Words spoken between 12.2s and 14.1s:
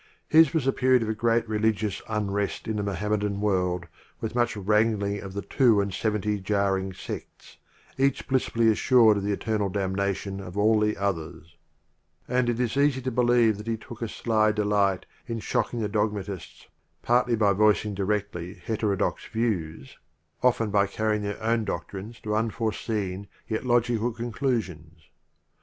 and it is easy to believe that he took a